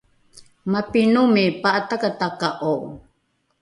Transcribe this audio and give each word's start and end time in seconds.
mapinomi 0.71 1.45
pa’atakataka’o? 1.61 2.73